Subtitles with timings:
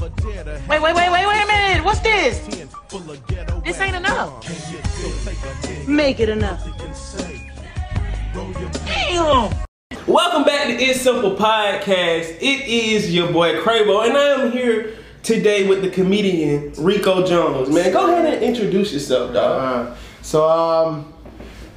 [0.00, 1.84] Wait, wait, wait, wait, wait a minute.
[1.84, 2.38] What's this?
[3.62, 4.42] This ain't enough.
[5.86, 6.64] Make it enough.
[8.86, 9.54] Damn.
[10.06, 12.38] Welcome back to It's Simple Podcast.
[12.40, 17.68] It is your boy Cravo, and I am here today with the comedian Rico Jones.
[17.68, 19.88] Man, go ahead and introduce yourself, dog.
[19.90, 21.12] Uh, so um,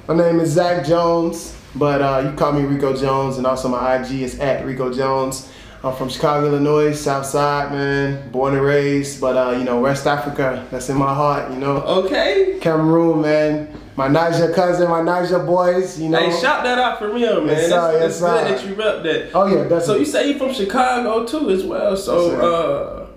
[0.08, 3.98] my name is Zach Jones, but uh, you call me Rico Jones, and also my
[3.98, 5.52] IG is at Rico Jones.
[5.86, 10.08] I'm from Chicago, Illinois, South Side, man, born and raised, but uh, you know West
[10.08, 11.78] Africa, that's in my heart, you know.
[11.78, 12.58] Okay.
[12.60, 16.18] Cameroon, man, my Niger cousin, my Niger boys, you know.
[16.18, 17.50] Hey, shout that out for real, man.
[17.56, 19.32] That's, sir, that's yes, good that you rep that.
[19.36, 19.86] Oh yeah, definitely.
[19.86, 21.96] So you say you from Chicago too, as well.
[21.96, 23.08] So, uh,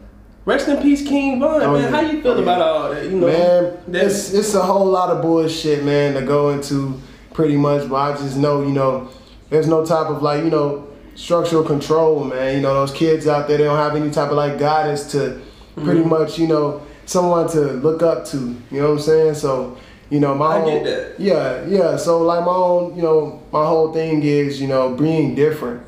[0.45, 1.62] rest in peace, King Von.
[1.62, 1.89] Oh, man, yeah.
[1.91, 2.43] how you feel Oh, yeah.
[2.43, 3.05] about all that?
[3.05, 7.01] You know, man, that- it's it's a whole lot of bullshit, man, to go into
[7.33, 7.89] pretty much.
[7.89, 9.09] But I just know, you know,
[9.48, 10.85] there's no type of like, you know,
[11.19, 12.55] structural control, man.
[12.57, 15.41] You know, those kids out there, they don't have any type of like guidance to
[15.75, 16.09] pretty Mm-hmm.
[16.09, 18.37] much, you know, someone to look up to.
[18.70, 19.34] You know what I'm saying?
[19.34, 19.77] So,
[20.11, 20.87] you know, my I whole
[21.19, 21.97] yeah, yeah.
[21.97, 25.83] So like my own, you know, my whole thing is, you know, being different.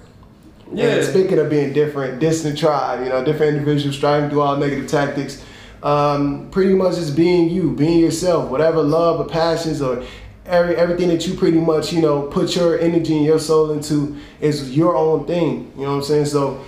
[0.73, 0.97] yeah.
[0.97, 4.89] And speaking of being different, distant tribe, you know, different individuals striving through all negative
[4.89, 5.43] tactics.
[5.83, 10.05] Um, pretty much just being you, being yourself, whatever love or passions or
[10.51, 14.17] every everything that you pretty much, you know, put your energy and your soul into
[14.41, 15.73] is your own thing.
[15.77, 16.27] You know what I'm saying?
[16.27, 16.65] So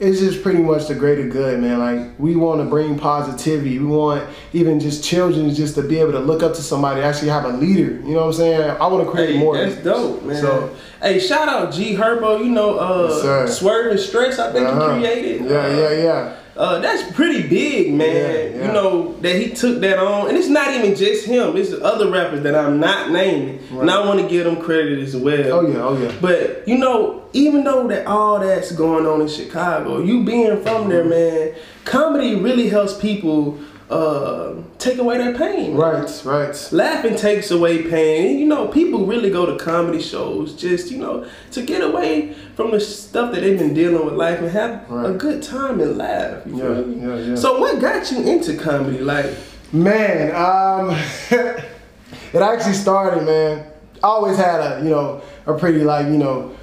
[0.00, 1.78] it's just pretty much the greater good, man.
[1.78, 3.78] Like we want to bring positivity.
[3.78, 7.28] We want even just children just to be able to look up to somebody, actually
[7.28, 7.92] have a leader.
[8.02, 8.70] You know what I'm saying?
[8.80, 9.56] I want to create Hey, more.
[9.56, 9.84] that's leaders.
[9.84, 10.36] dope, man.
[10.42, 12.40] So hey, shout out G Herbo.
[12.44, 13.46] You know, uh, sir.
[13.46, 14.38] Swerve and Stress.
[14.38, 14.94] I think uh-huh.
[14.96, 15.44] you created.
[15.50, 16.36] Yeah, Uh, yeah, yeah.
[16.56, 18.14] Uh, that's pretty big, man.
[18.14, 18.66] Yeah, yeah.
[18.66, 21.56] You know that he took that on, and it's not even just him.
[21.56, 25.16] It's other rappers that I'm not naming, and I want to give them credit as
[25.16, 25.52] well.
[25.52, 26.14] Oh yeah, oh yeah.
[26.20, 30.88] But you know, even though that all that's going on in Chicago, you being from
[30.88, 33.58] there, man, comedy really helps people
[33.90, 35.74] uh, take away their pain.
[35.74, 36.68] Right, right.
[36.72, 38.38] Laughing takes away pain.
[38.38, 42.70] You know, people really go to comedy shows just, you know, to get away from
[42.70, 46.46] the stuff that they've been dealing with life and have a good time and laugh.
[46.46, 47.34] You Yeah, yeah, yeah.
[47.34, 48.98] So what got you into comedy?
[48.98, 49.26] Like,
[49.74, 50.90] Man, um,
[51.30, 53.66] it actually started, man.
[54.04, 56.56] I always had a, you know, a pretty like, you know,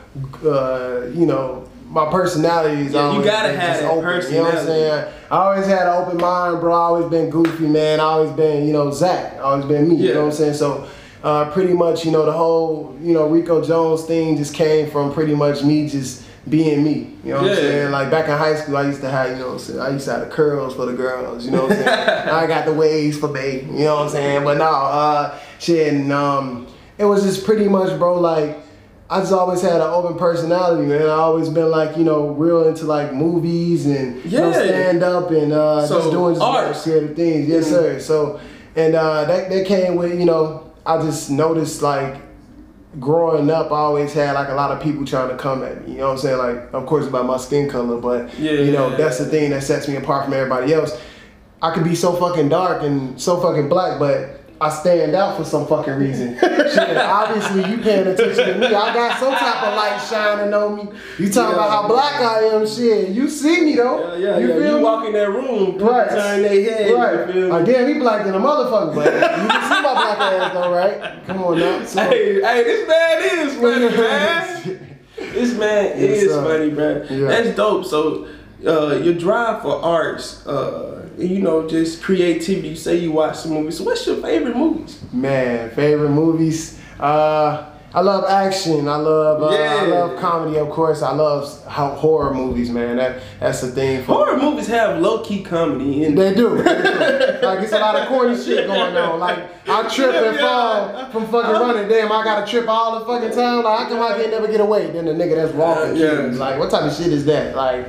[0.45, 4.31] uh, you know, my personality is Yeah, you gotta have that open.
[4.31, 5.13] You know what I'm saying?
[5.29, 6.73] I always had an open mind, bro.
[6.73, 7.99] I always been goofy, man.
[7.99, 9.33] I always been, you know, Zach.
[9.35, 9.95] I always been me.
[9.97, 10.53] You know what I'm saying?
[10.55, 10.87] So.
[11.23, 15.13] Uh, pretty much, you know, the whole, you know, Rico Jones thing just came from
[15.13, 17.15] pretty much me just being me.
[17.23, 17.51] You know what Yeah.
[17.51, 17.91] I'm saying?
[17.91, 19.79] Like back in high school, I used to have, you know what I'm saying?
[19.81, 21.87] I used to have the curls for the girls, you know what I'm saying?
[22.29, 24.43] I got the waves for me, you know what I'm saying?
[24.43, 26.65] But no, uh, shit, and, um,
[26.97, 28.57] it was just pretty much, bro, like,
[29.11, 31.01] I just always had an open personality, man.
[31.01, 35.31] I always been like, you know, real into like movies and you know, stand up
[35.31, 36.75] and uh, So, just doing just art.
[36.77, 37.49] creative things.
[37.49, 37.69] Yes, Mhm.
[37.69, 37.99] sir.
[37.99, 38.39] So,
[38.77, 42.15] and uh, that that came with, you know, I just noticed like
[43.01, 45.93] growing up, I always had like a lot of people trying to come at me.
[45.93, 46.37] You know what I'm saying?
[46.37, 48.51] Like, of course, about my skin color, but Yeah.
[48.53, 50.97] you know, that's the thing that sets me apart from everybody else.
[51.61, 55.43] I could be so fucking dark and so fucking black, but I stand out for
[55.43, 56.37] some fucking reason.
[56.39, 58.67] Shit, obviously you paying attention to me.
[58.67, 60.83] I got some type of light shining on me.
[61.17, 63.09] You talking about how black I am, shit.
[63.09, 64.15] You see me though.
[64.15, 64.53] yeah, yeah, you yeah.
[64.55, 64.83] feel You me?
[64.83, 66.09] walk in that room, Right.
[66.09, 66.89] turn their head.
[66.89, 67.35] You Right.
[67.35, 67.41] me?
[67.45, 70.71] Like, damn, he black than a motherfucker, but you can see my black ass though,
[70.71, 71.25] right?
[71.25, 71.83] Come on now.
[71.83, 74.97] So, Hey, hey, this man is funny, man.
[75.33, 76.43] This man is sir.
[76.43, 77.19] funny.
[77.19, 77.27] Yeah.
[77.29, 77.85] That's dope.
[77.85, 78.27] So,
[78.65, 82.69] uh, your drive for arts, uh, you know, just creativity.
[82.69, 83.77] You say you watch some movies.
[83.77, 84.99] So, what's your favorite movies?
[85.11, 86.79] Man, favorite movies.
[86.99, 88.87] Uh, I love action.
[88.87, 89.43] I love.
[89.43, 91.01] Uh, I love comedy, of course.
[91.01, 92.95] I love how horror movies, man.
[92.97, 94.03] That that's the thing.
[94.05, 96.55] For Horror movies have low key comedy in They do.
[96.63, 97.45] They do.
[97.45, 99.19] like it's a lot of corny shit going on.
[99.19, 101.89] Like I trip and fall from fucking running.
[101.89, 103.63] Damn, I gotta trip all the fucking time.
[103.63, 104.89] Like how come I can never get away?
[104.91, 105.97] Then the nigga that's walking.
[105.97, 106.31] Yeah.
[106.39, 107.55] Like what type of shit is that?
[107.55, 107.87] Like.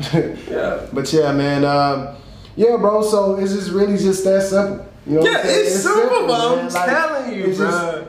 [0.50, 0.86] Yeah.
[0.92, 1.64] But yeah, man.
[1.64, 2.16] Um,
[2.56, 3.02] yeah, bro.
[3.02, 4.86] So it's just really just that simple.
[5.06, 5.66] You know Yeah, saying?
[5.66, 6.58] it's simple, bro.
[6.60, 6.68] I'm.
[6.68, 8.06] Like, telling you, bro.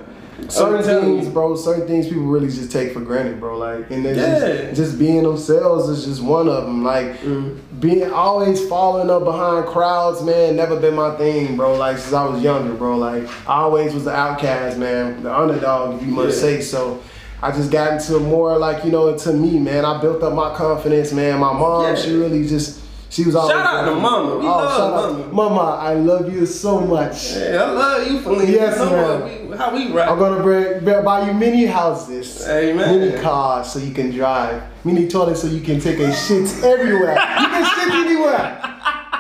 [0.50, 1.32] certain things, you.
[1.32, 3.58] bro, certain things people really just take for granted, bro.
[3.58, 4.40] Like, and they Yeah.
[4.40, 6.84] just just being themselves is just one of them.
[6.84, 7.58] Like, Mm.
[7.80, 11.76] being always following up behind crowds, man, never been my thing, bro.
[11.76, 12.98] Like since I was younger, bro.
[12.98, 16.42] Like, I always was the outcast, man, the underdog, if you must Yeah.
[16.50, 17.00] say so.
[17.42, 19.84] I just got into more like you know into me, man.
[19.86, 21.40] I built up my confidence, man.
[21.40, 21.96] My mom, Yeah.
[21.96, 22.80] she really just.
[23.10, 24.38] She was always Shout out to mama.
[24.38, 25.50] We love shout out- mama.
[25.50, 27.34] Mama, I love you so much.
[27.34, 28.56] Hey, I love you for leaving.
[28.56, 29.50] Yes, you man.
[29.52, 30.10] We, how we rock.
[30.10, 33.00] I'm gonna bring, buy you mini houses, Amen.
[33.00, 37.14] mini cars so you can drive, mini toilets so you can take a shit everywhere.
[37.14, 38.60] You can shit anywhere.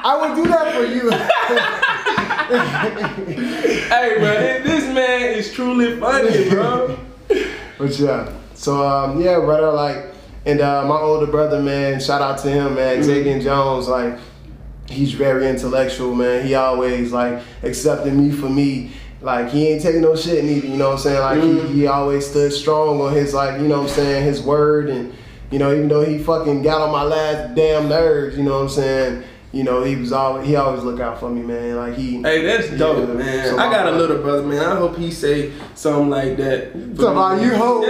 [0.08, 1.10] I will do that for you.
[3.90, 6.98] hey, bro, this- this man is truly funny, bro.
[7.78, 10.06] But yeah, so um, yeah, brother, like,
[10.46, 14.18] and uh, my older brother, man, shout out to him, man, Xavier Jones, like,
[14.90, 16.46] he's very intellectual, man.
[16.46, 18.92] He always like accepted me for me.
[19.22, 21.20] Like he ain't taking no shit neither, you know what I'm saying?
[21.20, 24.42] Like he, he always stood strong on his like, you know what I'm saying, his
[24.42, 25.14] word and
[25.52, 28.64] you know, even though he fucking got on my last damn nerves, you know what
[28.64, 29.24] I'm saying?
[29.52, 31.78] You know, he was always he always look out for me, man.
[31.78, 33.58] Like he Hey, that's dope, man.
[33.58, 34.60] I got a little brother, man.
[34.60, 36.76] I hope he say something like that.
[36.76, 37.86] About you hope.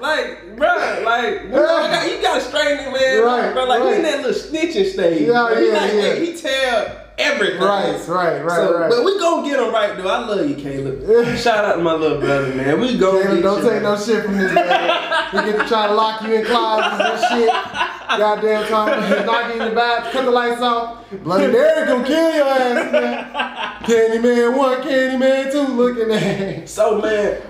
[0.00, 3.22] Yeah, like, bro, like, you, know, you gotta straighten it, man.
[3.22, 5.22] Right, bro, like, we in that little snitching stage.
[5.22, 5.60] Yeah, bro.
[5.60, 6.14] He yeah, like, yeah.
[6.14, 7.60] He tell everything.
[7.60, 8.90] Right, right, right, So, right.
[8.90, 10.08] But we gonna get him right, though.
[10.08, 11.36] I love you, Caleb.
[11.36, 12.80] Shout out to my little brother, man.
[12.80, 15.28] We gonna get don't take no shit from this man.
[15.34, 17.50] We get to try to lock you in closets and shit.
[18.18, 21.04] Goddamn time, knock you in the back, cut the lights off.
[21.22, 23.78] Bloody Mary gonna kill your ass, man.
[23.82, 26.68] Candyman one, Candyman two, looking at.
[26.68, 27.40] So man,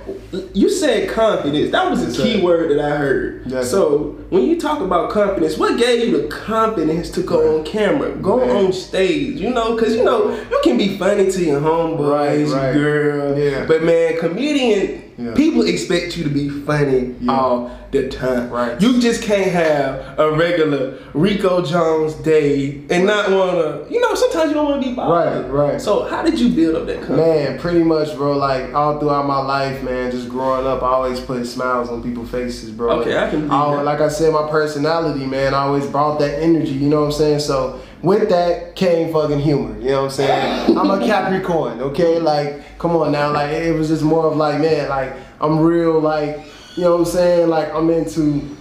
[0.54, 1.70] you said confidence.
[1.72, 3.50] That was a key word that I heard.
[3.64, 8.10] So when you talk about confidence, what gave you the confidence to go on camera,
[8.16, 8.50] go Right.
[8.50, 9.40] on stage?
[9.40, 12.72] You know, because you know you can be funny to your homeboys, Right, your right.
[12.74, 13.38] girl.
[13.38, 13.64] Yeah.
[13.66, 15.04] But man, comedian.
[15.18, 15.34] Yeah.
[15.34, 17.32] People expect you to be funny Yeah.
[17.36, 18.50] all the time.
[18.50, 18.80] Right.
[18.80, 23.80] You just can't have a regular Rico Jones day and not wanna.
[23.90, 25.50] You know, sometimes you don't wanna be bothered.
[25.50, 25.80] Right, right.
[25.80, 27.26] So how did you build up that confidence?
[27.50, 28.36] Man, pretty much, bro.
[28.38, 32.30] Like all throughout my life, man, just growing up, I always put smiles on people's
[32.30, 33.00] faces, bro.
[33.00, 33.84] Okay, I can that.
[33.84, 36.74] Like I said, my personality, man, I always brought that energy.
[36.74, 37.40] You know what I'm saying?
[37.40, 39.78] So with that came fucking humor.
[39.80, 40.78] You know what I'm saying?
[40.78, 42.18] I'm a Capricorn, okay?
[42.18, 43.32] Like, come on now.
[43.32, 46.40] Like it was just more of like, man, like I'm real, like
[46.76, 47.48] you know what I'm saying?
[47.48, 48.56] Like I'm into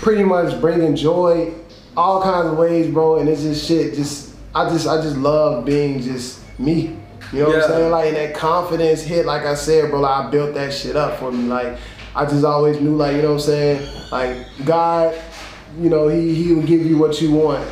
[0.00, 1.52] pretty much bringing joy
[1.96, 3.18] all kinds of ways, bro.
[3.18, 3.94] And it's just shit.
[3.94, 6.96] Just I just I just love being just me.
[7.32, 7.62] You know what Yeah.
[7.64, 7.90] I'm saying?
[7.90, 10.00] Like that confidence hit, like I said, bro.
[10.00, 11.44] Like, I built that shit up for me.
[11.44, 11.78] Like
[12.14, 14.10] I just always knew, like you know what I'm saying?
[14.10, 15.14] Like God,
[15.80, 17.66] you know, he he will give you what you want,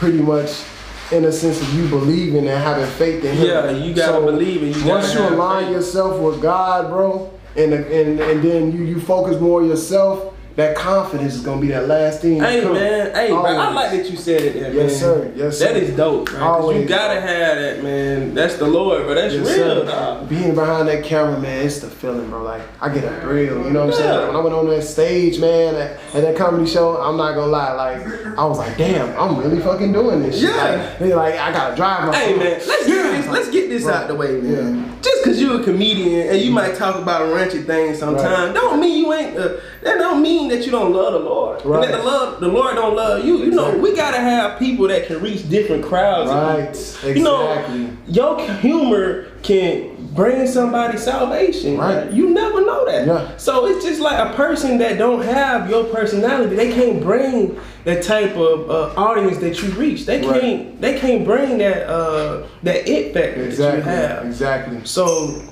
[0.00, 0.64] pretty much.
[1.12, 3.46] In a sense of you believing and having faith in him.
[3.46, 4.76] Yeah, you gotta believe it.
[4.76, 5.74] You once you align faith.
[5.74, 10.76] yourself with God, bro, and and and then you you focus more on yourself, that
[10.76, 12.40] confidence is gonna be that last thing.
[12.40, 14.74] Hey man, hey bro, I like that you said it there, man.
[14.74, 15.00] Yes, man.
[15.00, 15.32] sir.
[15.36, 15.68] Yes, sir.
[15.68, 16.40] is dope, man.
[16.40, 18.34] 'cause you gotta have that, man.
[18.34, 19.14] That's the Lord, bro.
[19.14, 20.28] That's Yes, real, dog.
[20.28, 22.42] Being behind that camera, man, it's the feeling, bro.
[22.42, 23.64] Like I get a thrill.
[23.64, 24.10] You know what I'm saying?
[24.18, 27.34] Like, when I went on that stage, man, at, at that comedy show, I'm not
[27.34, 28.06] gonna lie, like
[28.38, 30.40] I was like, damn, I'm really fucking doing this.
[30.40, 30.50] shit.
[30.50, 30.94] Yeah.
[31.00, 32.16] Like, like I gotta drive my.
[32.16, 32.38] Hey phone.
[32.40, 33.26] man, let's get this.
[33.28, 33.94] Let's get this Right.
[33.96, 34.76] out the way, man.
[34.76, 34.92] Yeah.
[35.00, 38.54] Just cause you're a comedian and you might talk about raunchy things sometimes, Right.
[38.54, 39.38] don't mean you ain't.
[39.38, 39.48] Uh,
[39.82, 41.64] that don't mean that you don't love the Lord.
[41.64, 43.38] And that the love, the Lord don't love you.
[43.38, 46.30] You know, we gotta have people that can reach different crowds.
[46.30, 46.72] Right.
[47.00, 47.16] people.
[47.16, 47.90] You know, Exactly.
[48.08, 51.78] your humor can bring somebody salvation.
[51.78, 52.10] Right.
[52.10, 53.06] You never know that.
[53.06, 53.36] Yeah.
[53.36, 58.02] So it's just like a person that don't have your personality, they can't bring that
[58.02, 60.04] type of uh, audience that you reach.
[60.04, 60.80] They can't.
[60.80, 64.26] They can't bring that uh, that it factor that you have.
[64.26, 64.84] Exactly.
[64.84, 65.42] So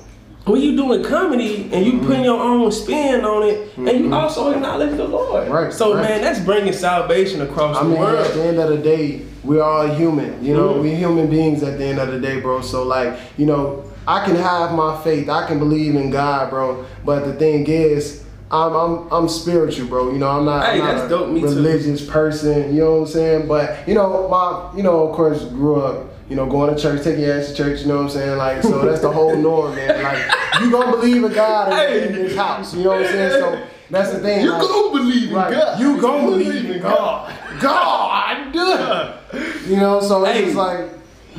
[0.51, 4.51] when you doing comedy and you putting your own spin on it, and you also
[4.51, 5.43] acknowledge the Lord.
[5.45, 5.53] Mm-hmm.
[5.53, 6.01] Right, So right.
[6.03, 9.63] man, that's bringing salvation across I the mean, at the end of the day, we're
[9.63, 10.43] all human.
[10.43, 10.81] You know, Mhm.
[10.81, 12.61] we're human beings at the end of the day, bro.
[12.61, 15.29] So like, you know, I can have my faith.
[15.29, 16.83] I can believe in God, bro.
[17.05, 20.11] But the thing is, I'm I'm I'm spiritual, bro.
[20.11, 21.29] You know, I'm not, Hey, I'm not that's a dope.
[21.29, 21.47] Me too.
[21.47, 22.73] religious person.
[22.75, 23.47] You know what I'm saying?
[23.47, 26.05] But you know, my you know, of course, grew up.
[26.29, 27.81] You know, going to church, taking your ass to church.
[27.81, 28.37] You know what I'm saying?
[28.37, 30.03] Like, so that's the whole norm, man.
[30.03, 32.73] Like, you gonna believe in God in, in His house.
[32.75, 33.31] You know what I'm saying?
[33.31, 34.43] So that's the thing.
[34.43, 35.51] You like, gonna believe in Right.
[35.51, 35.79] God.
[35.79, 37.33] You gonna believe in God.
[37.59, 38.55] God,
[39.67, 40.01] you know.
[40.01, 40.45] So it's Hey.
[40.45, 40.85] just like,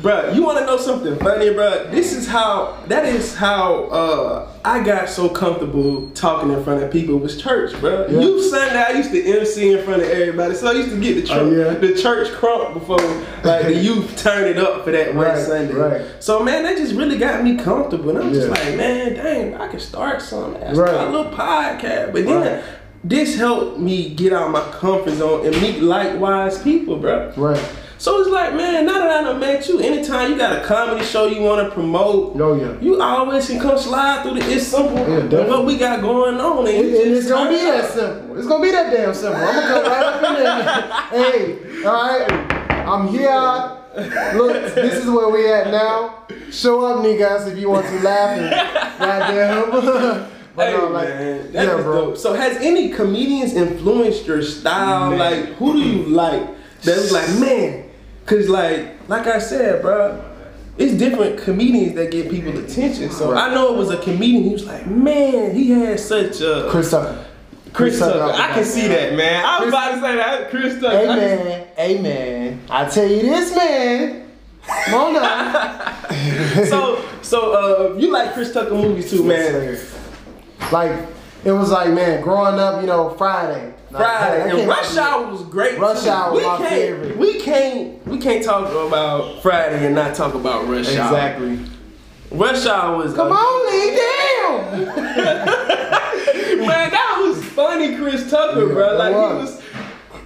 [0.01, 1.91] Bruh, you want to know something funny, bruh?
[1.91, 6.91] This is how, that is how uh, I got so comfortable talking in front of
[6.91, 8.11] people was church, bruh.
[8.11, 8.19] Yeah.
[8.19, 11.23] Youth Sunday, I used to MC in front of everybody, so I used to get
[11.27, 11.53] the, Oh, church,
[11.83, 11.87] yeah?
[11.87, 12.97] the church crunk before
[13.43, 15.73] like the youth turn it up for that one Right, Sunday.
[15.73, 16.01] right.
[16.19, 19.67] So man, that just really got me comfortable, and I'm just like, man, dang, I
[19.67, 20.93] can start something, I Right.
[20.95, 22.41] a little podcast, but then.
[22.57, 22.63] Right.
[23.03, 27.35] This helped me get out of my comfort zone and meet likewise people, bruh.
[27.35, 27.59] right?
[28.01, 31.05] So it's like, man, now that I done met you, anytime you got a comedy
[31.05, 32.79] show you want to promote, Oh yeah.
[32.81, 36.67] you always can come slide through the It's Simple Yeah, what we got going on.
[36.67, 38.39] And, And, it's gonna be that simple.
[38.39, 39.39] It's gonna be that damn simple.
[39.39, 41.31] I'm gonna come right up in there.
[41.77, 42.87] hey, all right.
[42.87, 43.77] I'm here.
[44.35, 46.25] Look, this is where we at now.
[46.49, 48.39] Show up, niggas, if you want to laugh.
[48.39, 48.49] And,
[48.97, 50.27] goddamn.
[50.53, 52.05] Uh, but Hey no, like, man, that yeah, is bro.
[52.07, 52.17] dope.
[52.17, 55.11] So has any comedians influenced your style?
[55.11, 55.19] Man.
[55.19, 56.41] Like, who do you like?
[56.81, 57.80] That was like, man,
[58.25, 60.23] cause like, like I said, bro,
[60.77, 63.11] it's different comedians that get people attention.
[63.11, 63.51] So Right.
[63.51, 64.43] I know it was a comedian.
[64.43, 67.25] He was like, man, he had such a Chris Tucker.
[67.73, 68.19] Chris Tucker.
[68.19, 69.45] off the I can see that, man.
[69.45, 70.87] I was Chris- about to say that, Chris Tucker.
[70.97, 71.67] I can- Amen.
[71.79, 72.59] Amen.
[72.69, 74.27] I tell you this, man.
[74.85, 76.03] Come on now.
[76.65, 77.51] so, so
[77.93, 79.77] uh, you like Chris Tucker movies too, man?
[80.71, 80.91] Like,
[81.43, 83.73] it was like, man, growing up, you know, Friday.
[83.91, 85.77] Friday and Rush Hour was great.
[85.79, 86.05] Rush.
[86.07, 87.17] Hour we my favorite.
[87.17, 91.07] We can't we can't talk about Friday and not talk about Rush Hour.
[91.07, 91.59] Exactly.
[92.31, 94.95] Rush Hour was Come on, lay down.
[96.67, 96.91] man.
[96.91, 98.97] That was funny, Chris Tucker, Yeah, bro.
[98.97, 99.49] Like was.
[99.49, 99.61] he was.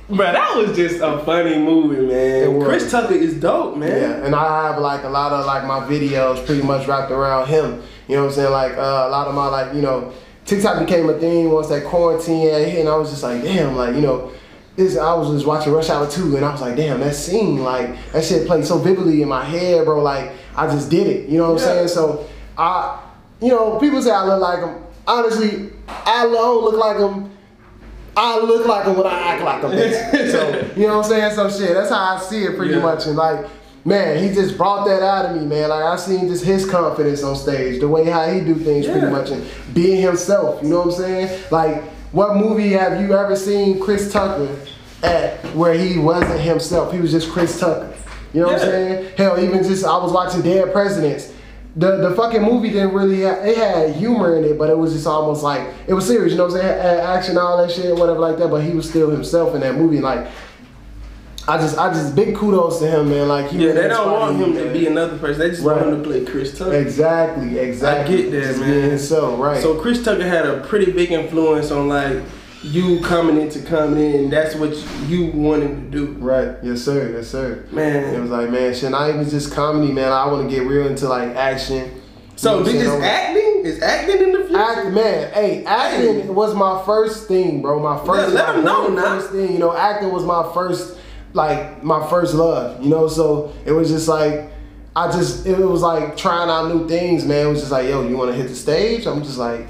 [0.08, 2.62] Bro, that was just a funny movie, man.
[2.64, 3.90] Chris Tucker is dope, man.
[3.90, 7.48] Yeah, and I have like a lot of like my videos pretty much wrapped around
[7.48, 7.82] him.
[8.08, 8.52] You know what I'm saying?
[8.52, 10.14] Like uh, a lot of my like you know
[10.46, 13.96] TikTok became a thing once that quarantine hit, and I was just like, damn, like
[13.96, 14.32] you know.
[14.78, 17.64] This, I was just watching Rush Hour 2 and I was like, damn, that scene,
[17.64, 20.04] like, that shit played so vividly in my head, bro.
[20.04, 21.30] Like, I just did it.
[21.30, 21.88] You know what I'm saying?
[21.88, 23.02] So, I,
[23.40, 24.84] you know, people say I look like him.
[25.08, 27.32] Honestly, I don't look like him.
[28.18, 29.72] I look like him when I act like him.
[30.32, 31.36] so, you know what I'm saying?
[31.36, 32.82] So shit, that's how I see it pretty Yeah.
[32.82, 33.06] much.
[33.06, 33.46] And like,
[33.86, 35.70] man, he just brought that out of me, man.
[35.70, 39.08] Like I seen just his confidence on stage, the way how he do things pretty
[39.08, 41.44] much and being himself, you know what I'm saying?
[41.52, 44.58] Like, what movie have you ever seen Chris Tucker
[45.04, 46.92] at where he wasn't himself?
[46.92, 47.96] He was just Chris Tucker.
[48.34, 49.16] You know what I'm saying?
[49.18, 51.32] Hell, even just I was watching Dead Presidents.
[51.78, 54.94] The, the fucking movie didn't really have, it had humor in it, but it was
[54.94, 57.02] just almost like it was serious, you know what I'm saying?
[57.02, 58.50] Action, all that shit, whatever like that.
[58.50, 60.00] But he was still himself in that movie.
[60.00, 60.28] Like
[61.48, 63.28] I just I just big kudos to him, man.
[63.28, 65.40] Like he Yeah, they don't want him to be another person.
[65.40, 66.74] They just want him to play Chris Tucker.
[66.74, 68.16] Exactly, exactly.
[68.16, 68.90] I get that, Just man.
[68.90, 69.62] himself, right.
[69.62, 72.18] So Chris Tucker had a pretty big influence on like
[72.64, 74.72] you coming into comedy, and that's what
[75.08, 76.56] you wanted to do, Right.
[76.64, 77.12] Yes, sir.
[77.16, 77.64] Yes, sir.
[77.72, 78.16] man.
[78.16, 80.12] It was like, man, shit, not even just comedy, man.
[80.12, 82.02] I want to get real into like action.
[82.38, 83.62] So You know this is acting?
[83.66, 84.58] Is acting in the future?
[84.58, 87.80] Act, man, hey, acting was my first thing, bro.
[87.80, 89.20] My first, let my 'em know now.
[89.20, 89.54] first thing.
[89.54, 90.98] You know, acting was my first,
[91.36, 92.82] like, my first love.
[92.84, 94.52] You know, so it was just like,
[94.96, 97.48] I just, it was like trying out new things, man.
[97.48, 99.06] It was just like, yo, you want to hit the stage?
[99.06, 99.68] I'm just like,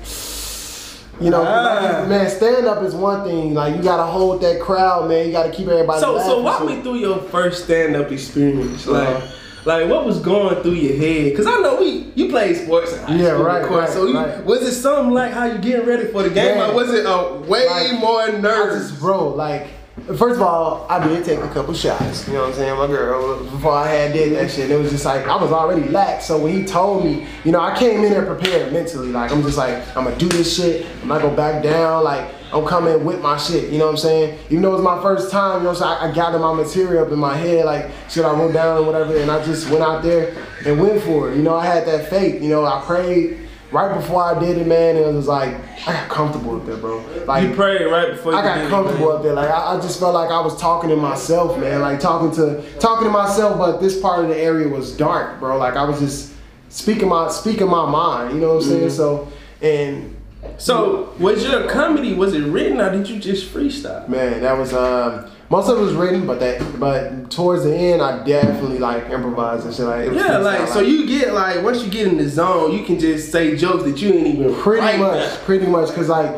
[1.23, 2.05] you know, Ah.
[2.07, 3.53] man, stand up is one thing.
[3.53, 5.25] Like, you gotta hold that crowd, man.
[5.25, 5.99] You gotta keep everybody.
[5.99, 8.85] So so walk me through your first stand up experience.
[8.85, 9.27] Like Uh-huh.
[9.63, 11.35] like what was going through your head?
[11.35, 13.79] Cause I know we you played sports in high Yeah, school, right, course.
[13.79, 14.43] right, so you, right.
[14.45, 16.57] was it something like how you getting ready for the game?
[16.57, 16.71] Man.
[16.71, 18.89] Or was it a way Like, more I nervous?
[18.89, 19.67] just, bro, like,
[20.03, 22.27] first of all, I did take a couple shots.
[22.27, 22.77] You know what I'm saying?
[22.77, 25.87] My girl, before I had did that shit, it was just like, I was already
[25.89, 26.25] lax.
[26.25, 29.09] So when he told me, you know, I came in there prepared mentally.
[29.09, 30.85] Like, I'm just like, I'm gonna do this shit.
[31.01, 32.03] I'm not gonna back down.
[32.03, 33.71] Like, I'm coming with my shit.
[33.71, 34.39] You know what I'm saying?
[34.49, 36.11] Even though it was my first time, you know, so I'm saying?
[36.11, 39.17] I gathered my material up in my head, like, shit I wrote down or whatever.
[39.17, 40.35] And I just went out there
[40.65, 41.37] and went for it.
[41.37, 42.41] You know, I had that faith.
[42.41, 43.44] You know, I prayed.
[43.71, 45.55] Right before I did it, man, it was like
[45.87, 47.03] I got comfortable up there, bro.
[47.25, 49.17] Like you prayed right before you I got it, comfortable man.
[49.17, 49.33] up there.
[49.33, 51.81] Like I, I just felt like I was talking to myself, man.
[51.81, 55.57] Like talking to talking to myself, but this part of the area was dark, bro.
[55.57, 56.33] Like I was just
[56.69, 58.35] speaking my speaking my mind.
[58.35, 58.87] You know what I'm saying?
[58.87, 58.89] Mm-hmm.
[58.89, 59.27] So
[59.61, 60.15] and
[60.57, 64.07] So was your comedy was it written or did you just freestyle?
[64.07, 68.01] man, that was um most of it was written, but that but towards the end,
[68.01, 69.85] I definitely like improvised and shit.
[69.85, 72.27] Like it was Yeah, freestyle, like so you get like once you get in the
[72.27, 75.93] zone, you can just say jokes that you ain't even Pretty write much, pretty much,
[75.93, 76.35] cause like,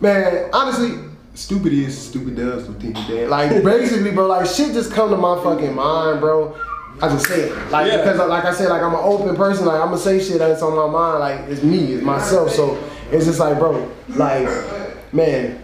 [0.00, 0.98] man, honestly,
[1.34, 3.28] stupid is stupid does what people did.
[3.30, 6.54] Like basically, bro, like shit just come to my fucking mind, bro.
[7.02, 7.98] I just say it, like Yeah.
[7.98, 9.66] because like I said, like I'm an open person.
[9.66, 11.20] Like I'm gonna say shit that's on my mind.
[11.20, 12.50] Like it's me, it's myself.
[12.50, 14.48] So it's just like, bro, like,
[15.12, 15.62] man.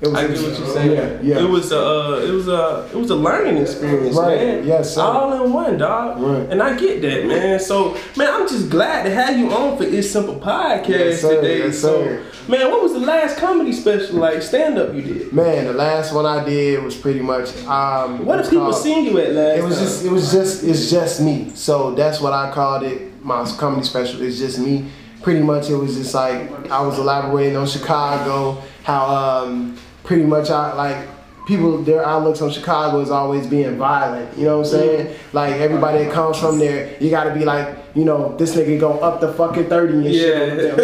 [0.00, 0.92] It was, I get what you're saying.
[0.92, 1.44] Yeah, yeah.
[1.44, 4.36] It was a, uh, it was a, it was a learning experience, Right.
[4.38, 4.64] man.
[4.66, 5.00] Yes, sir.
[5.02, 6.20] All in one, dog.
[6.20, 6.48] Right.
[6.50, 7.58] And I get that, man.
[7.58, 11.34] So, man, I'm just glad to have you on for It's Simple Podcast Yes, sir.
[11.40, 11.58] today.
[11.58, 12.04] Yes, so,
[12.46, 15.32] man, what was the last comedy special, like stand up, you did?
[15.32, 17.48] Man, the last one I did was pretty much.
[17.66, 19.58] Um, What did people called- seen you at last?
[19.58, 19.84] It was time?
[19.84, 21.50] just, it was just, it's just me.
[21.56, 23.24] So that's what I called it.
[23.24, 24.22] My comedy special.
[24.22, 24.84] It's just me.
[25.22, 28.62] Pretty much, it was just like I was elaborating on Chicago.
[28.84, 29.04] How
[29.44, 31.08] um, pretty much I like
[31.46, 31.82] people.
[31.82, 34.36] Their outlooks on Chicago is always being violent.
[34.36, 35.16] You know what I'm saying?
[35.32, 38.78] Like everybody that comes from there, you got to be like, you know, this nigga
[38.78, 40.64] go up the fucking thirty and shit.
[40.64, 40.74] Yeah.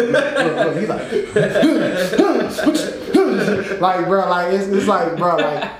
[0.63, 1.11] Look, he's like,
[3.81, 5.71] like bro, like it's, it's like, bro, like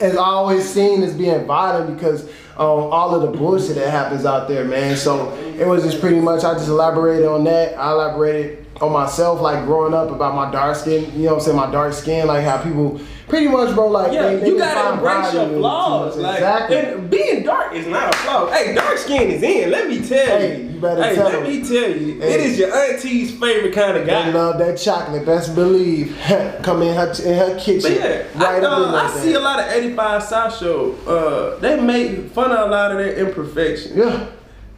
[0.00, 4.48] it's always seen as being violent because on all of the bullshit that happens out
[4.48, 4.96] there, man.
[4.96, 7.78] So it was just pretty much I just elaborated on that.
[7.78, 11.04] I elaborated on myself, like growing up about my dark skin.
[11.14, 11.56] You know what I'm saying?
[11.56, 14.94] My dark skin, like how people pretty much, bro, like Yeah, they, they you gotta
[14.94, 16.16] embrace your flaws.
[16.16, 16.76] Like, exactly.
[16.76, 18.50] and being dark is not a flaw.
[18.50, 19.70] Hey, dark skin is in.
[19.70, 20.70] Let me tell Hey, you.
[20.70, 21.42] you better hey, tell let them.
[21.44, 22.20] me tell you.
[22.20, 22.34] Hey.
[22.34, 24.30] It is your auntie's favorite kind of They guy.
[24.30, 25.24] love that chocolate.
[25.24, 26.16] Best believe.
[26.62, 29.08] Come in her in her kitchen, yeah, right I, uh.
[29.08, 30.92] I see a lot of 85 South Show.
[31.06, 33.96] Uh, they make fun of a lot of their imperfections.
[33.96, 34.26] Yeah.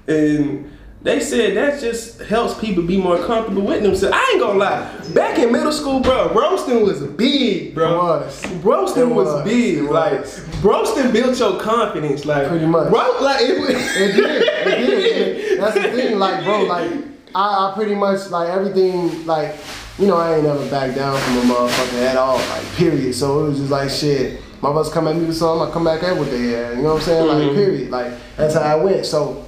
[0.06, 0.70] And
[1.02, 4.16] they said that just helps people be more comfortable with themselves.
[4.16, 4.92] I ain't gonna lie.
[5.14, 7.92] Back in middle school, bro, roasting was big, bro.
[7.94, 8.46] It was.
[8.64, 9.44] Roasting It was, was.
[9.44, 9.78] big.
[9.78, 10.26] It like
[10.64, 12.24] roasting built your confidence.
[12.24, 12.90] Like Pretty much.
[12.92, 14.42] Ro- like it, was- It did.
[14.42, 15.60] It did.
[15.60, 16.18] That's the thing.
[16.18, 16.90] Like, bro, like
[17.34, 19.26] I, I pretty much like everything.
[19.26, 19.54] Like,
[19.98, 22.36] you know, I ain't never back down from a motherfucker at all.
[22.38, 23.14] Like, period.
[23.14, 24.40] So it was just like shit.
[24.60, 26.76] My Motherfuckers come at me with something, I come back at what they had.
[26.78, 27.26] You know what I'm saying?
[27.28, 27.54] Like, Mhm.
[27.54, 27.90] period.
[27.90, 29.06] Like that's how I went.
[29.06, 29.44] So.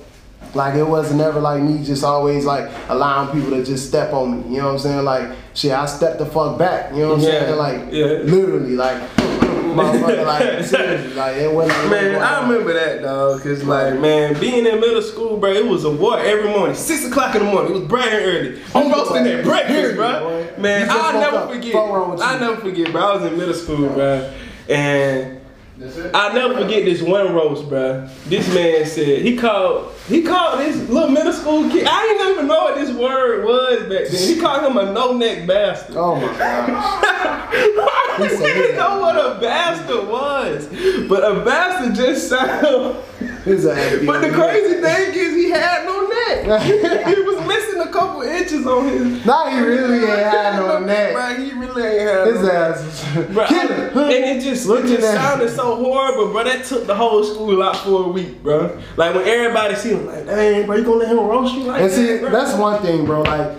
[0.54, 4.40] Like it wasn't never like me just always like allowing people to just step on
[4.42, 4.54] me.
[4.54, 5.04] You know what I'm saying?
[5.04, 6.92] Like shit, I stepped the fuck back.
[6.92, 7.56] You know what I'm Yeah, saying?
[7.56, 8.04] Like yeah.
[8.30, 11.90] literally, like motherfucker, like seriously, like it wasn't.
[11.90, 15.84] Man, I remember that dog, cause like man, being in middle school, bro, it was
[15.84, 17.72] a war every morning, six o'clock in the morning.
[17.72, 18.60] It was bright and early.
[18.74, 20.46] I'm oh, roasting that breakfast, bro.
[20.58, 21.50] Man, I'll never up.
[21.52, 21.72] forget.
[21.72, 22.40] Fuck wrong with I you.
[22.40, 23.02] never forget, bro.
[23.02, 24.32] I was in middle school, bro,
[24.68, 25.40] and
[26.12, 28.08] I'll never forget this one roast, bro.
[28.26, 31.86] This man said he called he called this little middle school kid.
[31.86, 34.28] I didn't even know what this word was back then.
[34.28, 35.96] He called him a no neck bastard.
[35.96, 36.38] Oh my gosh.
[37.50, 38.74] I didn't that.
[38.76, 40.66] know what a bastard was,
[41.08, 42.96] but a bastard just sound.
[43.44, 43.64] His
[44.06, 45.97] But the crazy thing is, he had no.
[47.14, 49.26] he was missing a couple inches on his.
[49.26, 51.12] Nah, he really ain't had no neck.
[51.14, 53.98] Bro, he really ain't had His no ass was Bro, Kill him.
[53.98, 56.44] and it just, Look it just sounded so horrible, bro.
[56.44, 58.78] That took the whole school out for a week, bro.
[58.96, 61.82] Like when everybody see him, like, dang, bro, you gonna let him roast you like
[61.82, 62.20] And see, that?
[62.22, 62.30] bro?
[62.30, 63.22] that's one thing, bro.
[63.22, 63.56] Like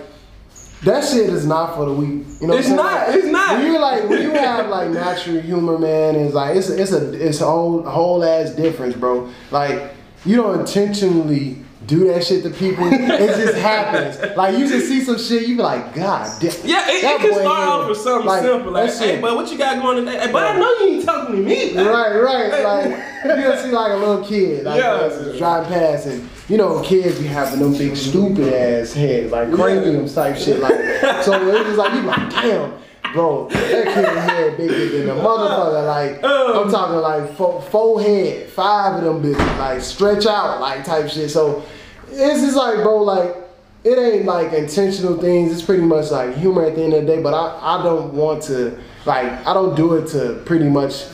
[0.82, 2.24] that shit is not for the weak.
[2.40, 3.58] You know, It's I'm not, Like, it's not.
[3.58, 6.92] When you like, when you have like natural humor, man, it's like it's a, it's
[6.92, 9.30] a it's a whole whole ass difference, bro.
[9.50, 9.92] Like
[10.24, 12.86] you don't intentionally do that shit to people.
[12.92, 14.36] it just happens.
[14.36, 16.52] Like you just see some shit, you be like, God damn.
[16.64, 19.50] Yeah, it, it can start off with something like, simple, like, hey, shit- but what
[19.50, 20.18] you got going today?
[20.20, 21.74] Hey, but I know you ain't talking to me.
[21.76, 22.62] Right, right.
[22.62, 24.90] Like you just see like a little kid, like Yeah.
[24.92, 29.52] uh, drive past, and you know kids be having them big stupid ass heads, like
[29.52, 30.60] craniums type shit.
[30.60, 30.74] Like
[31.22, 32.72] so, it's just like you be like, damn,
[33.12, 35.86] bro, that kid head bigger than a motherfucker.
[35.86, 36.64] Like Um.
[36.64, 41.08] I'm talking like four, four head, five of them bitches, like stretch out, like type
[41.08, 41.30] shit.
[41.30, 41.64] So
[42.08, 43.36] it's just like, bro, like.
[43.82, 45.50] It ain't like intentional things.
[45.50, 47.22] It's pretty much like humor at the end of the day.
[47.22, 51.06] But I, I don't want to like I don't do it to pretty much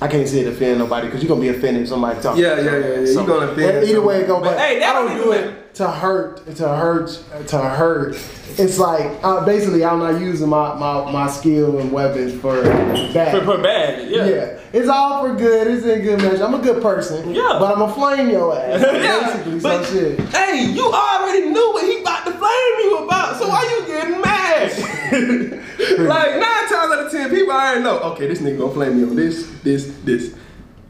[0.00, 2.42] I can't say it offend nobody because you're gonna be offended if somebody talking.
[2.42, 3.00] Yeah, yeah, yeah, yeah.
[3.00, 5.48] You gonna offend Either way it go, But but, hey, that I don't don't even
[5.48, 7.08] it to hurt, to hurt,
[7.48, 8.14] to hurt.
[8.56, 13.38] It's like uh, basically I'm not using my, my, my skill and weapons for bad.
[13.38, 14.26] For, for bad, yeah.
[14.26, 14.60] yeah.
[14.72, 15.66] it's all for good.
[15.66, 16.44] It's in good measure.
[16.44, 17.34] I'm a good person.
[17.34, 17.56] Yeah.
[17.58, 18.82] but I'm gonna flame your ass.
[19.04, 20.20] Yeah, basically, but some shit.
[20.28, 24.20] hey, you already knew what he about to flame you about, so why you getting
[24.20, 24.70] mad?
[26.08, 26.53] like nine times out of
[27.14, 27.98] ten, people already know.
[28.00, 30.34] Okay, this nigga gonna flame me on this, this, this.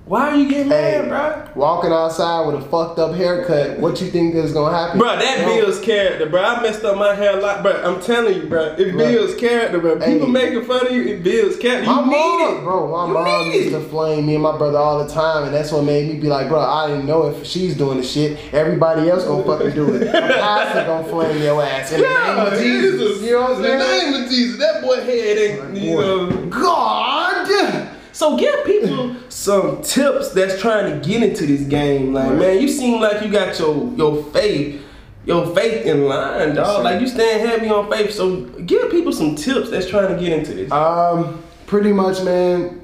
[0.06, 1.08] Why are you getting Hey, mad,
[1.54, 1.62] bro?
[1.62, 4.98] walking outside with a fucked up haircut, what you think is gonna happen?
[4.98, 5.46] Bro, that No.
[5.46, 6.42] builds character, bro.
[6.42, 7.72] I messed up my hair a lot, bro.
[7.82, 8.74] I'm telling you, bro.
[8.76, 8.96] It Right.
[8.98, 9.96] builds character, bro.
[9.96, 10.32] People Hey.
[10.32, 11.88] making fun of you, it builds character.
[11.88, 14.54] You My need mom, it, bro, my you mom used to flame me and my
[14.58, 17.28] brother all the time, and that's what made me be like, bro, I didn't know
[17.28, 20.02] if she's doing the shit, everybody else gonna fucking do it.
[20.02, 23.22] A pastor gonna flame your ass in the name of Jesus.
[23.22, 24.12] You know what I'm In the saying?
[24.12, 26.26] name of Jesus, that boy head ain't, you know.
[26.50, 27.88] God!
[28.14, 32.14] So give people some tips that's trying to get into this game.
[32.14, 32.38] Like, Right.
[32.38, 34.80] man, you seem like you got your your faith,
[35.26, 36.76] your faith in line, dog.
[36.78, 36.82] sir.
[36.84, 38.12] Like you stand heavy on faith.
[38.12, 40.70] So give people some tips that's trying to get into this.
[40.70, 42.80] Um, pretty much, man,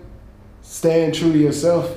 [0.63, 1.97] staying true to yourself,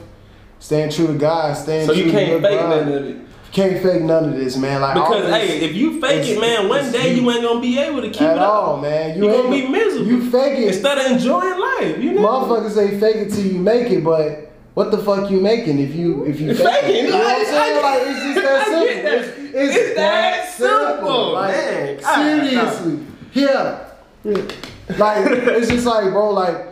[0.60, 3.18] staying true to God, staying So true you to your can't fake none of it.
[3.54, 4.82] Can't fake none of this, man.
[4.82, 7.22] Like Because this- hey, if you fake it, man, one day you.
[7.22, 8.52] you ain't gonna be able to keep at it up.
[8.52, 10.08] all, man, you You ain't gonna be miserable.
[10.08, 10.68] You fake it.
[10.70, 12.22] Instead of enjoying life, you know.
[12.22, 15.94] Motherfuckers say fake it till you make it, but what the fuck you making if
[15.94, 16.82] you if you fake it?
[16.82, 17.84] Faking, You know what I'm saying?
[17.84, 19.04] Like it's just that simple.
[19.04, 19.14] that.
[19.14, 20.88] It's, it's It's that that simple.
[20.88, 22.00] simple, Like man.
[22.50, 23.00] Seriously,
[23.34, 23.80] yeah.
[24.98, 26.32] Like it's just like, bro.
[26.32, 26.70] Like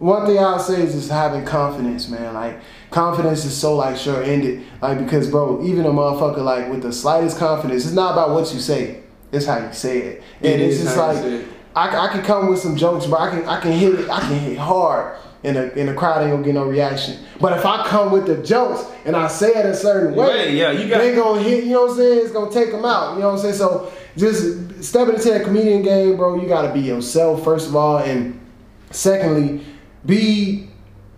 [0.00, 2.34] one thing I'll say is just having confidence, man.
[2.34, 2.58] Like
[2.90, 4.64] confidence is so like sure ended.
[4.80, 8.52] Like because, bro, even a motherfucker like with the slightest confidence, it's not about what
[8.52, 9.00] you say.
[9.32, 10.22] It's how you say it.
[10.38, 11.44] And It it's just like.
[11.74, 14.08] I, I can come with some jokes, but I can I can hit it.
[14.08, 15.18] I can hit hard.
[15.44, 17.18] and the, and the crowd ain't gonna get no reaction.
[17.38, 20.50] But if I come with the jokes and I say it a certain way, Right,
[20.54, 21.64] yeah, you got- they gonna hit.
[21.64, 22.18] You know what I'm saying?
[22.22, 23.14] It's gonna take them out.
[23.14, 23.54] You know what I'm saying?
[23.56, 26.40] So just stepping into that comedian game, bro.
[26.40, 28.40] You gotta be yourself first of all, and
[28.90, 29.60] secondly,
[30.06, 30.65] be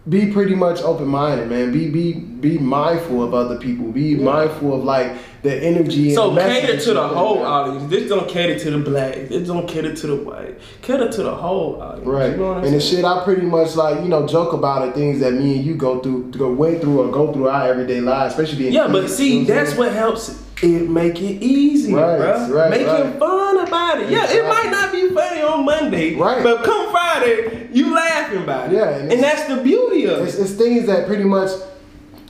[0.09, 1.73] be pretty much open minded, man.
[1.73, 3.91] Be be be mindful of other people.
[3.91, 6.15] Be mindful of like the energy.
[6.15, 7.91] So the cater to the whole audience.
[7.91, 9.15] This don't cater to the black.
[9.29, 10.59] This don't cater to the white.
[10.83, 12.07] Cater to the whole audience.
[12.07, 12.31] Right.
[12.31, 14.87] You know what I'm and the shit I pretty much like, you know, joke about
[14.89, 17.49] it, things that me and you go through, to go way through or go through
[17.49, 21.21] our everyday lives, especially being Yeah, but see, you know that's what helps it make
[21.21, 22.49] it easy, Right, bro.
[22.51, 23.19] right, Making right.
[23.19, 24.11] fun about it.
[24.11, 26.43] Yeah, it might not be funny on Monday, Right.
[26.43, 27.95] But come Friday, you
[28.29, 28.77] laughing about it.
[28.77, 30.43] Yeah, and and, that's the beauty of It's, it.
[30.43, 31.51] it's things that pretty much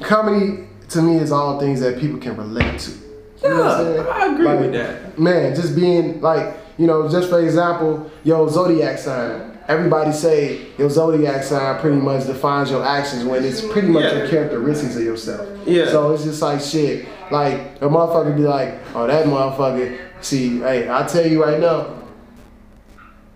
[0.01, 2.91] comedy to me is all things that people can relate to.
[2.91, 4.07] You know what I'm Yeah, saying?
[4.09, 5.19] I agree Like, with that.
[5.19, 9.59] Man, just being like, you know, just for example, your zodiac sign.
[9.69, 14.19] Everybody say your zodiac sign pretty much defines your actions when it's pretty much Yeah.
[14.21, 15.47] your characteristics of yourself.
[15.67, 15.87] Yeah.
[15.89, 17.07] So it's just like shit.
[17.31, 19.99] Like a motherfucker be like, oh that motherfucker.
[20.23, 21.95] See, hey, I tell you right now.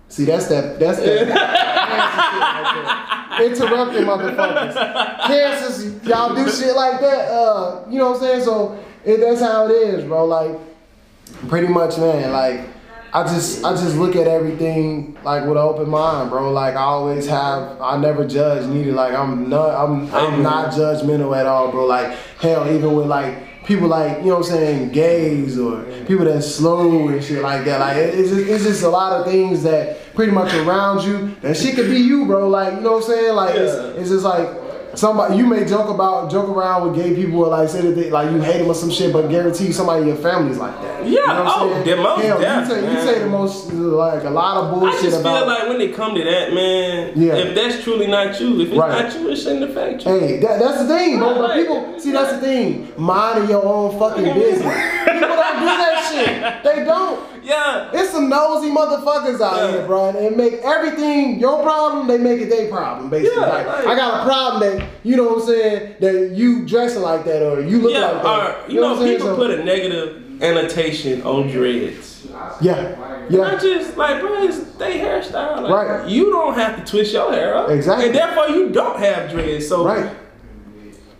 [0.08, 0.78] See, that's that.
[0.80, 1.68] That's that.
[3.40, 4.74] Interrupting motherfuckers.
[5.26, 7.28] Cancers, y'all do shit like that.
[7.30, 8.44] Uh, you know what I'm saying?
[8.44, 10.24] So it, that's how it is, bro.
[10.26, 10.58] Like,
[11.48, 12.32] pretty much, man.
[12.32, 12.68] Like,
[13.14, 16.50] I just, I just look at everything like with an open mind, bro.
[16.52, 17.80] Like, I always have.
[17.80, 18.92] I never judge neither.
[18.92, 21.86] Like, I'm not, I'm, I'm not judgmental at all, bro.
[21.86, 23.48] Like, hell, even with like.
[23.62, 27.64] People like you know what I'm saying, gays or people that slow and shit like
[27.66, 27.78] that.
[27.78, 31.34] Like it- it's just, it's just a lot of things that pretty much around you.
[31.42, 32.48] That shit could be you, bro.
[32.48, 33.34] Like you know what I'm saying.
[33.34, 33.60] Like Yeah.
[33.62, 34.48] it's, it's just like
[34.94, 38.10] somebody you may joke about joke around with gay people or like say that they,
[38.10, 41.06] like you hate them or some shit, but guarantee somebody in your family's like that.
[41.06, 41.86] You Yeah, know what I'm oh, saying?
[41.96, 44.98] the most Hell, deaf, you say, you say the most like a lot of bullshit.
[45.00, 45.38] I just about.
[45.38, 47.36] feel like when they come to that, man, Yeah.
[47.36, 49.04] if that's truly not you, if it's Right.
[49.04, 50.12] not you, it shouldn't affect you.
[50.12, 51.40] Hey, that, that's the thing, bro.
[51.40, 51.54] Right.
[51.66, 52.92] people, see, that's the thing.
[52.98, 55.01] Minding your own fucking business.
[55.22, 56.64] People don't do that shit.
[56.64, 57.20] They don't.
[57.44, 57.90] Yeah.
[57.92, 59.70] It's some nosy motherfuckers out Yeah.
[59.72, 62.06] here, bro, and make everything your problem.
[62.06, 63.40] They make it their problem, basically.
[63.40, 66.64] Yeah, like, like- I got a problem that you know what I'm saying that you
[66.66, 68.66] dressing like that or you look Yeah, like that.
[68.66, 72.26] or you know, what people So- put a negative annotation on dreads.
[72.60, 72.94] yeah,
[73.30, 75.62] I Not just like, bro, it's they hairstyle.
[75.62, 76.08] Like, Right.
[76.08, 77.70] You don't have to twist your hair up.
[77.70, 78.06] Exactly.
[78.06, 79.68] And therefore, you don't have dreads.
[79.68, 80.06] So right.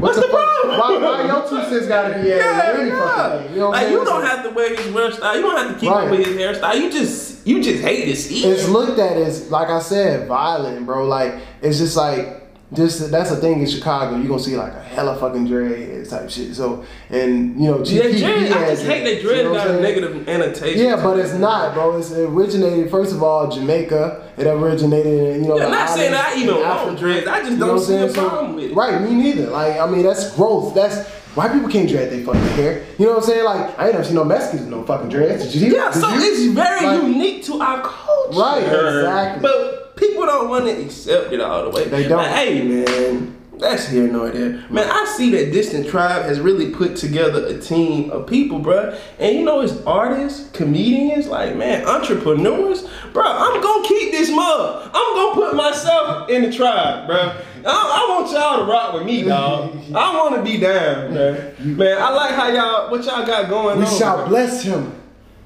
[0.03, 0.79] What's What the problem?
[0.81, 2.99] Why, why your two cents gotta be Yeah, any yeah.
[2.99, 3.55] fucking thing?
[3.55, 5.35] You know what like you don't have to wear his hairstyle.
[5.37, 6.05] You don't have to keep Right.
[6.05, 6.81] up with his hairstyle.
[6.81, 10.87] You just you just hate to see it's looked at as like I said, violent,
[10.87, 11.07] bro.
[11.07, 12.41] Like it's just like
[12.73, 14.17] just that's the thing in Chicago.
[14.17, 16.57] You are gonna see like a hella fucking dread type shit.
[16.57, 19.69] So and you know, Yeah, GP dread, I just hate that dread You know got
[19.69, 20.83] a negative annotation.
[20.85, 21.97] Yeah, but it's not, bro.
[21.99, 24.22] It's originated first of all Jamaica.
[24.39, 25.59] It originated in you know.
[25.59, 27.27] Yeah, the not saying I even want dreads.
[27.27, 28.75] I just don't I'm see a problem with it.
[28.75, 29.51] Right, me neither.
[29.51, 30.75] Like I mean, that's growth.
[30.75, 32.85] That's white people can't dread their fucking hair.
[32.99, 33.45] You know what I'm saying?
[33.45, 35.53] Like I ain't never seen no Mexicans with no fucking dreads.
[35.53, 35.77] Did you?
[35.77, 36.21] Yeah, Did so you?
[36.23, 38.39] it's very Like, unique to our culture.
[38.41, 39.43] Right, exactly.
[39.43, 41.85] But people don't want to accept it all the way.
[41.89, 42.19] They don't.
[42.19, 44.65] Like, hey, man, that's here nor there.
[44.71, 48.99] Man, I see that Distant Tribe has really put together a team of people, bruh.
[49.19, 52.83] And you know, it's artists, comedians, like, man, entrepreneurs.
[53.13, 54.91] Bruh, I'm to keep this mug.
[54.93, 57.45] I'm to put myself in the tribe, bruh.
[57.65, 59.77] I, I want y'all to rock with me, dog.
[59.95, 61.77] I want to be down, man.
[61.77, 63.99] Man, I like how y'all, what y'all got going We on.
[63.99, 64.29] shall bruh.
[64.29, 64.93] bless him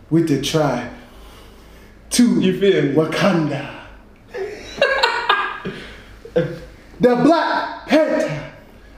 [0.08, 0.90] with the tribe
[2.10, 2.94] to You feel me?
[2.94, 3.75] Wakanda.
[7.00, 8.52] The Black Panther.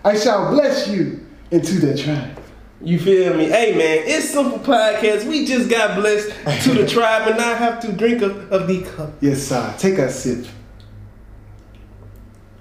[0.05, 2.41] I shall bless you into the tribe.
[2.81, 3.47] You feel me?
[3.47, 5.27] Hey man, it's simple podcast.
[5.27, 6.31] We just got blessed
[6.65, 9.15] to the tribe and now have to drink of, of the cup.
[9.21, 9.75] Yes, sir.
[9.79, 10.47] Take a sip.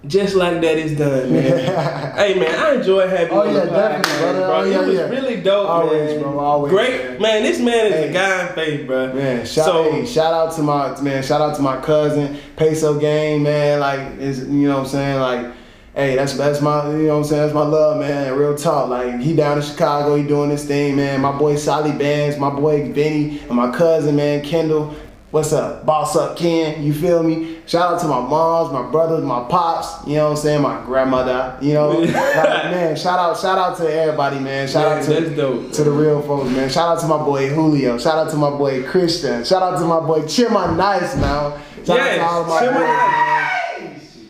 [0.08, 2.16] Just like that is done, man.
[2.16, 4.56] hey man, I enjoy having oh, you Oh, on yeah, the definitely, bro.
[4.56, 5.02] Oh, yeah, it was yeah.
[5.10, 6.22] really dope, Always, man.
[6.22, 7.22] bro, always, Great, man.
[7.22, 7.44] man.
[7.44, 8.10] This man is Hey.
[8.10, 9.14] a guy in faith, bro.
[9.14, 12.98] Man, shout, so hey, shout out to my man, shout out to my cousin, Peso
[13.00, 13.80] Gang, man.
[13.82, 15.20] Like is you know what I'm saying?
[15.20, 15.54] Like,
[15.96, 18.34] hey, that's that's my you know what I'm saying, that's my love, man.
[18.38, 18.90] Real talk.
[18.90, 21.20] Like he down in Chicago, he doing this thing, man.
[21.22, 24.96] My boy Sally Bands, my boy Vinny, and my cousin, man, Kendall.
[25.30, 25.86] What's up?
[25.86, 27.58] Boss up Ken, you feel me?
[27.66, 30.82] Shout out to my moms, my brothers, my pops, you know what I'm saying, my
[30.86, 31.90] grandmother, you know.
[32.00, 34.70] like, man, shout out, shout out to everybody, man.
[34.70, 35.74] Shout Man, out to dope.
[35.74, 36.70] to the real folks, man.
[36.70, 37.98] Shout out to my boy Julio.
[37.98, 39.44] Shout out to my boy Christian.
[39.44, 41.62] Shout out to my boy Chima Nice, man.
[41.86, 44.28] Shout out to all my Chima boys.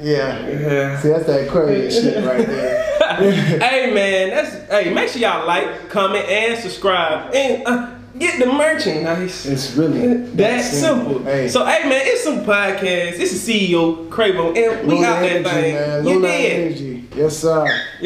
[0.00, 0.48] Yeah.
[0.48, 1.00] Yeah.
[1.00, 3.58] See, that's that Aquarius shit right there.
[3.60, 4.94] hey man, that's hey.
[4.94, 7.34] Make sure y'all like, comment, and subscribe.
[7.34, 9.46] And uh, get the merchandise.
[9.46, 11.22] It's really that simple.
[11.22, 11.48] Hey.
[11.48, 13.18] So hey man, it's some podcast.
[13.18, 15.74] It's the CEO Cravo, and we Luna out that thing.
[15.74, 16.06] man.
[16.06, 16.68] You Luna did.
[16.68, 17.04] energy.
[17.16, 17.66] Yes, sir.
[17.66, 18.02] Yes.